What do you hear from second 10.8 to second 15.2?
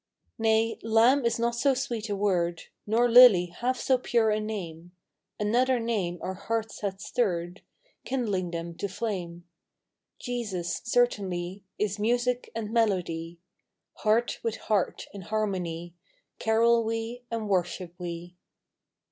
certainly Is music and melody; Heart with heart